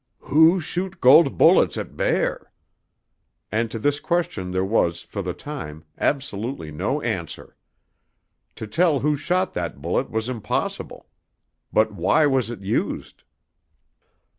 "Who 0.21 0.59
shoot 0.59 0.99
gold 0.99 1.37
bullets 1.37 1.77
at 1.77 1.95
bear?" 1.95 2.51
And 3.51 3.69
to 3.69 3.77
this 3.77 3.99
question 3.99 4.49
there 4.49 4.65
was, 4.65 5.03
for 5.03 5.21
the 5.21 5.35
time, 5.35 5.83
absolutely 5.95 6.71
no 6.71 7.01
answer. 7.01 7.55
To 8.55 8.65
tell 8.65 9.01
who 9.01 9.15
shot 9.15 9.53
that 9.53 9.79
bullet 9.79 10.09
was 10.09 10.27
impossible. 10.27 11.07
But 11.71 11.91
why 11.91 12.25
was 12.25 12.49
it 12.49 12.61
used? 12.61 13.21